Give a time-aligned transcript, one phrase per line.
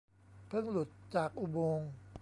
[0.47, 1.89] เพิ่งหลุดจากอุโมงค์